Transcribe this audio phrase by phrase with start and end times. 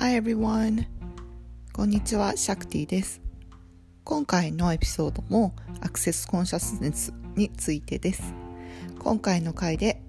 [0.00, 0.86] Hi everyone!
[1.72, 3.20] こんにちは、シャクティです。
[4.04, 8.32] 今回のエピソードもアクセスコンシャスネスについてです。
[9.00, 10.00] 今回の回で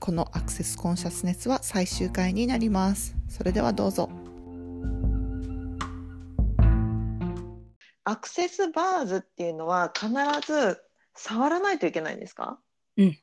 [0.00, 3.14] このアクセスコンシャスネスは最終回になります。
[3.28, 4.08] それではどうぞ。
[8.04, 10.08] アクセスバーズっていうのは必
[10.50, 10.80] ず
[11.14, 12.58] 触らないといけないんですか？
[12.96, 13.18] うん。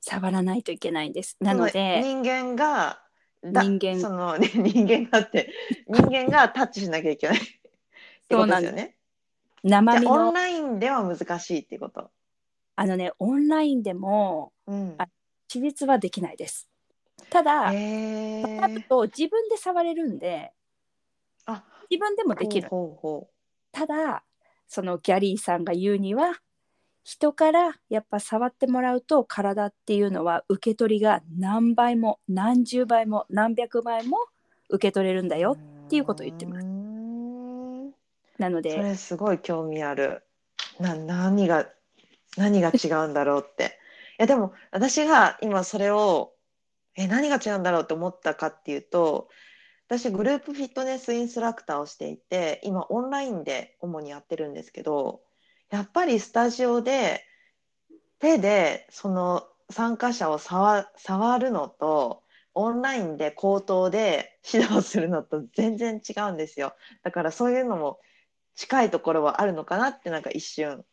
[0.00, 1.36] 触らないといけないんです。
[1.38, 3.00] なので人間が
[3.44, 5.52] 人間その、 ね、人間がって
[5.86, 7.40] 人間がタッチしなきゃいけない っ
[8.28, 8.96] てことですよね。
[9.62, 12.10] 生身のオンラインでは難しいっていうこと。
[12.76, 14.98] あのねオンラインでも、うん、
[15.54, 16.68] 立はできないです。
[17.30, 20.52] ただ、えー、と自分で触れるんで
[21.46, 22.68] あ自分でもできる。
[22.68, 23.34] ほうほう
[23.70, 24.24] ただ
[24.66, 26.40] そのギャリーさんが言うには
[27.04, 34.16] 人からやっぱ触ってもらうと体っていうのは受け取りが何倍も何十倍も何百倍も
[34.70, 36.66] 受け取れるんだよっていうことを言ってます。
[38.38, 40.22] なのでそれすごい興味ある。
[40.80, 41.68] な何が
[42.38, 43.78] 何が違うんだろうって。
[44.18, 46.32] いやでも私が今それを
[46.96, 49.28] え何が違うんだろうって思ったかっていうと
[49.88, 55.20] 私グループフィットネスインストラクターをしていて今オンラインで主にやってるんですけど
[55.74, 57.24] やっぱりスタジオで
[58.20, 62.22] 手でその参加者を触触るのと
[62.54, 66.74] オンラインで口頭で指導するのと全然違うんですよ。
[67.02, 67.98] だからそういうのも
[68.54, 70.84] 近いところはあるのかなってなんか一瞬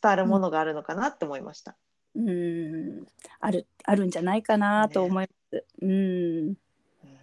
[0.00, 1.76] 伝わるものがあるのかなって思いました。
[2.14, 3.06] うん、ん。
[3.38, 5.56] あるあるんじゃないかなと思います。
[5.56, 6.54] ね、うん。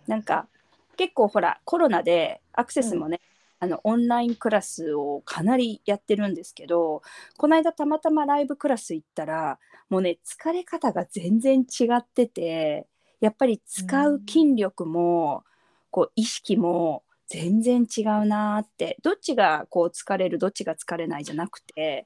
[0.06, 0.48] なんか
[0.96, 3.20] 結構ほらコロナでアクセスもね、
[3.60, 7.02] あのオンラインクラスをかなりやってるんですけど
[7.38, 12.88] この間たまたまライブクラス行ったらもうね疲れ方が全然違ってて
[13.20, 15.44] やっぱり使う筋力も、
[15.92, 22.06] こう意識も全然違うなってどっちがこう疲れるどっちが疲れないじゃなくて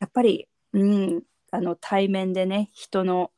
[0.00, 3.30] やっぱり、うん、あの対面でね人の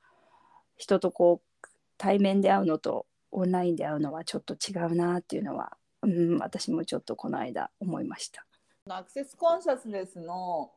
[0.77, 1.69] 人とこう
[1.99, 8.45] 対面で会うのとオンラインで会うのはちょっと違うなっていうのはうん、私もちょっとこの間思いました。
[8.89, 10.73] アクセスコンシャスネスの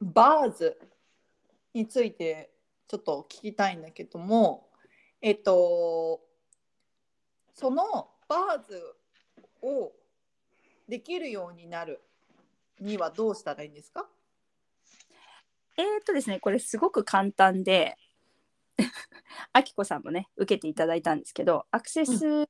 [0.00, 0.78] バーズ
[1.74, 2.50] について
[2.88, 4.70] ちょっと聞きたいんだけども、
[5.20, 6.22] えっと、
[7.54, 8.82] そのバーズ
[9.62, 9.92] を
[10.88, 12.00] できるようになる
[12.80, 14.06] にはどうしたらいいんですか？
[15.76, 17.98] えー、っとですね、これすごく簡単で、
[19.52, 22.48] あきこさんもね、受けていただいたんですけど、アクセス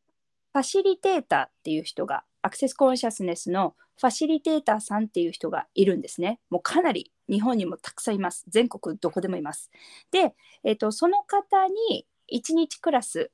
[0.57, 6.41] ファシリテーターっていう人がアクセスコンシャスネスのファシリテーターさんっていう人がいるんですね。
[6.49, 8.43] もうかなり日本にもたくさんいます。
[8.49, 9.71] 全国どこでもいます。
[10.11, 10.35] で、
[10.65, 13.31] えーと、その方に1日クラス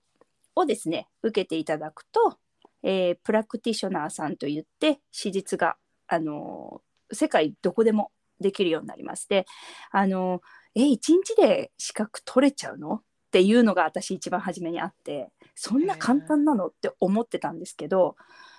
[0.56, 2.38] をですね受けていただくと、
[2.82, 5.76] えー、プラクティショナーさんといって史実が、
[6.08, 9.28] あのー、世界どこでもできるようになります。
[9.28, 9.46] で、
[9.92, 13.02] あのー、え1日で資格取れちゃうの？
[13.32, 18.14] っていうのが私一番初めにあってそんな簡単なのって思ってたんですけど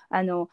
[0.10, 0.50] あの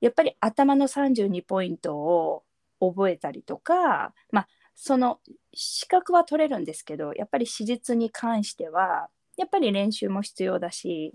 [0.00, 2.44] やっぱり頭の32ポイントを
[2.78, 5.18] 覚えたりとか、まあ、その
[5.52, 11.12] 資格は取れるんですけどやっぱり史実に関してはやっぱり練習も必要だし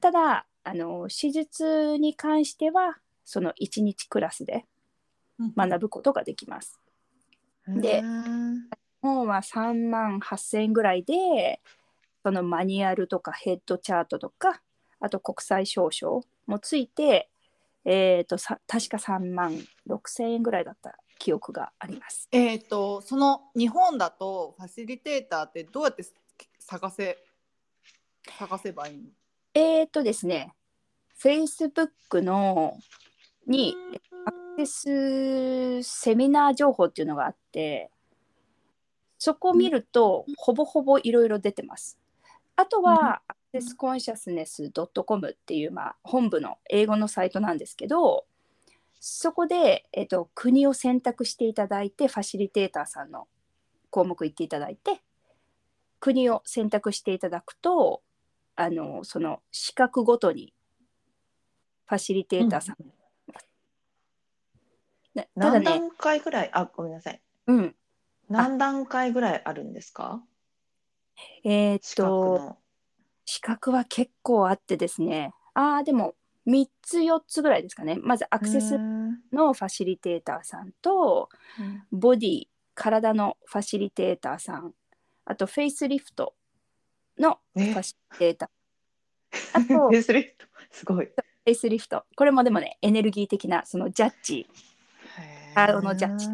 [0.00, 4.64] ただあの史実に関してはその1日クラスで
[5.56, 6.80] 学ぶことができます。
[7.68, 8.02] で
[9.02, 11.60] 本は3万8,000円ぐらいで
[12.22, 14.60] そのマニュアルとかヘッドチャートとか
[15.00, 17.30] あと国際証書もついて、
[17.84, 19.58] えーと、さ確か3万
[19.88, 22.28] 6,000円ぐらいだった記憶があります。
[22.32, 26.04] えっ、ー、とその日本だとファシリテーターってどうやって
[26.58, 27.18] 探せ
[28.38, 29.04] 探せばいいの？
[29.54, 30.54] えっ、ー、とですね
[31.22, 32.76] Facebook の
[33.46, 33.74] に
[34.26, 37.89] アクセスセミナー情報っていうのがあって
[39.20, 41.98] そこを見ると、ほぼほぼいろいろ出てます。
[42.56, 48.24] あとは、アクセスコンシャスネス .com っていう、まあ、本部の英語のサイトなんですけど、
[48.98, 53.28] そこで、えっと、国を選択していただいて、ファシリテーターさんの
[53.90, 55.02] 項目言っていただいて、
[56.00, 58.00] 国を選択していただくと、
[58.56, 60.54] あのその資格ごとに
[61.86, 62.92] ファシリテーターさん、うん
[65.14, 67.20] ね、何段階ぐらい、あ、ごめんなさい。
[67.48, 67.76] うん。
[68.30, 70.22] 何段階ぐらいあるんですか？
[71.44, 72.56] えー、っと
[73.26, 75.32] 資格は結構あってですね。
[75.54, 76.14] ああでも
[76.46, 77.96] 3つ4つぐらいですかね。
[78.00, 78.78] まずアクセス
[79.32, 81.28] のファシリテーターさんと、
[81.92, 82.44] ボディ
[82.74, 84.72] 体のファシリテーターさん。
[85.26, 86.34] あとフェイスリフト
[87.18, 90.46] のファシリテーター、 あとフェイスリフト？
[90.70, 91.06] すごい。
[91.06, 92.04] フェイスリフト。
[92.16, 94.48] これもでもねエネルギー的なそのジャッジ。
[95.54, 96.28] 顔のジャッジ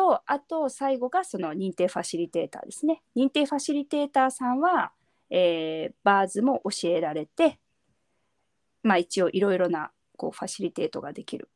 [0.00, 3.02] とあと最後がその認定ファシリテーターですね。
[3.14, 4.92] 認定ファシリテーターさんは、
[5.28, 7.58] えーバーズも教えられて
[8.82, 11.50] まあ一応いろいろなこうファシリテートができる。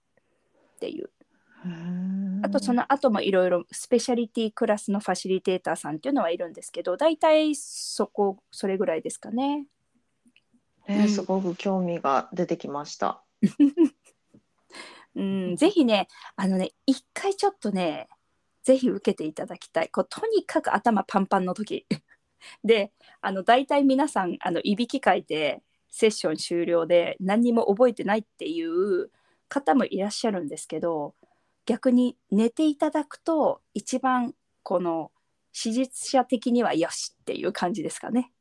[0.76, 1.10] っていう。
[2.42, 9.64] あとその後もいろいろスペシャリティクラスのファシリテーターさんっていうのはいるんですけど大体そこそれぐらいですかね。
[10.86, 13.22] ね、すごく興味が出てきました。
[15.16, 18.08] うん、ぜひねあのね一回ちょっとね
[18.64, 21.86] ぜひ受けていただきたいこうとにかく頭パンパンの時
[22.64, 29.10] であの大体皆さんあのいびきかいてセッション終了で何にも覚えてないっていう
[29.48, 31.14] 方もいらっしゃるんですけど
[31.66, 35.12] 逆に寝ていただくと一番この
[35.52, 38.32] 史実者的にはよしっていう感じですかね。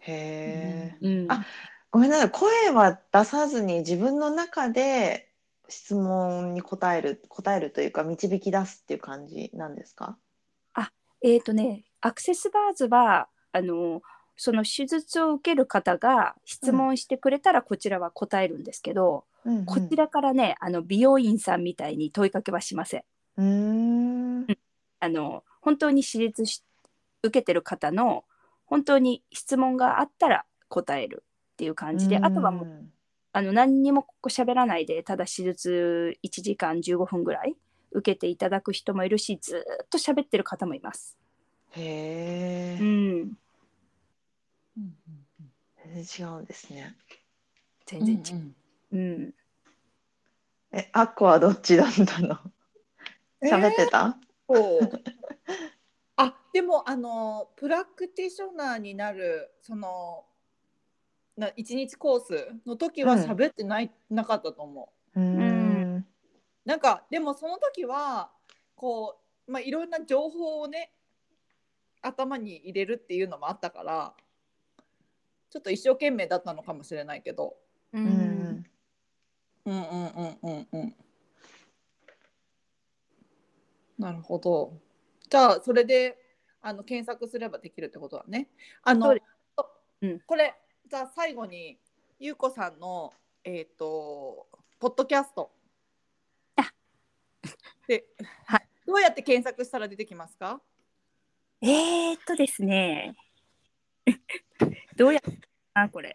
[0.00, 1.06] へえ。
[1.06, 1.46] うん、あ
[1.90, 2.30] ごめんなさい。
[2.30, 5.31] 声は出さずに自分の中で
[5.72, 10.18] 質問に答える答えるというか導き出すっていう感じなんですか？
[11.24, 14.02] えーとね、アクセスバーズはあの
[14.36, 23.02] その手術を受ける方が質問してくれたらこちらは答えるんですけど、うんうんこちらからねあの美容院さんみたいに問いかけはしません。
[23.36, 24.46] うーん。
[24.98, 26.64] あの本当に手術し
[27.22, 28.24] 受けてる方の
[28.66, 31.22] 本当に質問があったら答える
[31.52, 32.84] っていう感じであとはもう
[33.32, 37.56] あの何にもここ喋らないでただ手術1時間15分ぐらい
[37.92, 41.16] 受けていただく人もいるしずーっと喋ってる方もいます。
[41.70, 42.84] へえう。
[42.84, 43.38] ん、
[45.84, 46.94] 全然違うんですね。
[47.86, 48.54] 全然違う。
[48.92, 49.34] うん
[50.74, 52.38] え、アッコはどっちだったの？
[53.42, 54.18] 喋ってた？
[54.48, 55.02] そう
[56.16, 60.24] あでもあのプラクティショナーになるその
[61.36, 65.20] な一日コースの時はうん喋ってない、なかったと思う。
[65.20, 66.06] うーん。
[66.64, 68.30] なんかでもその時は
[68.76, 70.92] こう、まあ、いろんな情報をね
[72.00, 74.14] 頭に入れるっていうのもあったから
[75.50, 77.56] ちょっと一生懸命だったのかもしれないけど
[77.92, 78.66] ううんん。
[79.64, 80.94] うんうんうんうんうん
[83.98, 84.72] なるほど
[85.28, 86.18] じゃあそれで
[86.60, 88.48] あの検索すればできるってことだね
[88.82, 89.14] あの
[90.00, 90.54] うんこれ
[90.92, 91.78] じゃあ最後に
[92.20, 94.46] ゆうこさんのえっ、と
[94.78, 95.50] ポッドキャスト。
[96.56, 96.70] あ。
[97.88, 98.04] で、
[98.44, 98.68] はい。
[98.86, 100.60] どうやって検索したら出てきますか？
[101.62, 103.16] えー、っとですね。
[104.94, 105.20] どうや
[105.72, 106.14] あこれ。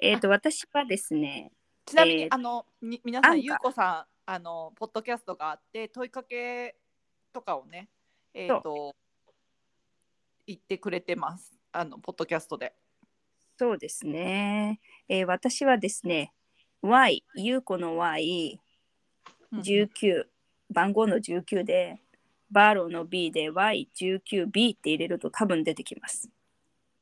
[0.00, 1.52] えー、っと私はですね
[1.84, 6.74] ちなみに、えーあのに皆さんゆうこさんあのポッドキャストがあって問いかけ
[7.32, 7.88] とかをね
[8.34, 8.96] えっ、と
[10.44, 11.56] 言ってくれてます。
[11.70, 12.74] あのポッドキャストで。
[13.58, 16.32] そうですね、えー私はですね
[16.82, 18.58] Y ゆうこの Y19、
[20.70, 22.02] 番号の19で
[22.50, 26.28] バーローの B で Y19B って入れると多分出てきます。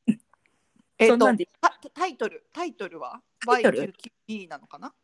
[0.98, 3.20] えっ、とそんなんでタタイトルタイトルは？
[3.44, 3.92] タイトル
[4.28, 4.94] ？Y19B なのかな？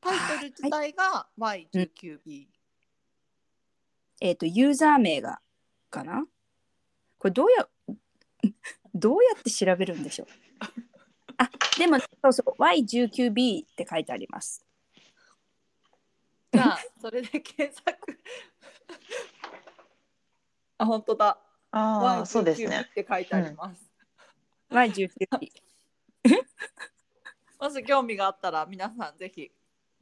[0.00, 2.48] タイトル自体が Y19B。
[4.20, 5.40] えっ、とユーザー名が
[5.88, 6.26] かな？
[7.18, 7.68] これどうや
[8.94, 10.47] どうやって調べるんでしょう？
[11.36, 14.64] あでもそうそう Y19B って書いてあります
[16.52, 18.18] じゃあそれで検索。
[20.78, 21.38] あ本当だ。
[21.70, 22.90] ああ、そうです Y19B っね。
[22.94, 23.90] て書いてあります。
[24.70, 25.52] Y19B
[27.60, 29.50] もし興味があったら皆さんぜひ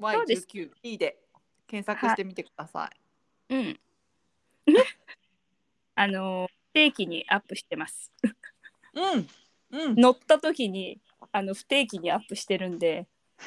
[0.01, 1.19] そうです Y19B で
[1.67, 2.91] 検索してみてくださ
[3.49, 3.55] い。
[3.55, 3.81] うん
[5.95, 8.13] あの不定期にアップしてます
[8.93, 9.29] うん。
[9.71, 9.95] うん。
[9.97, 11.01] 乗った時に
[11.33, 13.09] あの不定期にアップしてるんで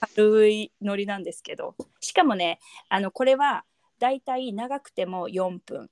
[0.00, 3.64] 軽いノリなんですけどしかもねあのこれは
[3.98, 5.90] だいたい長くても4分。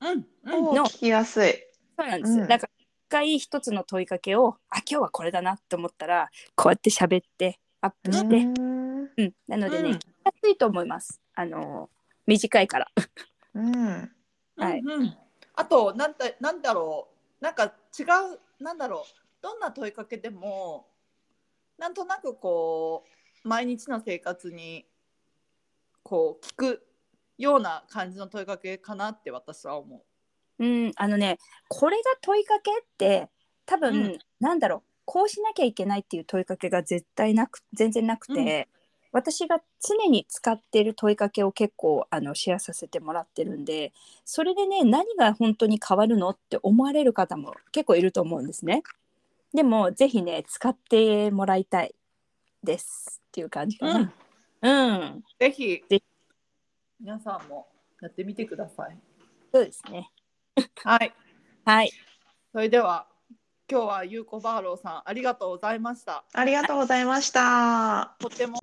[0.00, 0.26] うん。
[0.44, 0.74] うん。
[0.74, 0.84] の。
[0.86, 1.52] 聞きやすい。
[1.96, 2.48] そうなんです、うん。
[2.48, 9.02] だから一回一つの問いかけをあ今日はこれだなって思ったらこうやって喋ってアップして、うん。
[9.02, 9.32] うん。
[9.46, 9.96] なのでね、うん。
[9.96, 11.20] 聞きやすいと思います。
[11.34, 11.90] あの
[12.26, 12.90] 短いから。
[13.54, 14.12] うん。
[14.56, 14.80] はい。
[14.80, 15.16] うんうん。
[15.54, 17.13] あとなんだなんだろう
[17.44, 20.86] なんか違うなんだろうどんな問いかけでも
[21.76, 23.04] なんとなくこ
[23.44, 24.86] う毎日の生活に
[26.02, 26.86] こう聞く
[27.36, 30.02] ような感じの問いかけかなって私は思
[30.58, 30.64] う。
[30.64, 31.36] んあのね
[31.68, 33.28] これが問いかけって
[33.66, 34.18] 多分、うん。
[34.40, 38.68] なんだろうこうしなきゃいけないっていう問いかけが絶対なく全然なくて、
[39.14, 43.92] 私が常に使っている問いかけを結構あのシェアさせてもらってるんで
[44.24, 48.82] それでね何が本当に変わるのって思われる方も結構いると思うんですね。
[49.54, 51.94] でもぜひね使ってもらいたい
[52.64, 54.12] ですっていう感じかな。
[54.62, 56.02] うん、ぜひぜ
[57.00, 57.68] 皆さんも
[58.02, 58.98] やってみてください。
[59.52, 60.10] そうですね。
[60.82, 61.14] はい。
[61.64, 61.90] はい、
[62.52, 63.06] それでは
[63.70, 66.24] 今日はゆうこバーローさんありがとうございました。
[66.32, 68.16] ありがとうございました。
[68.18, 68.58] とても